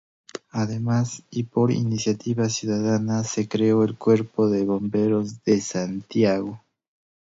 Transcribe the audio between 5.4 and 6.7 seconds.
de Santiago.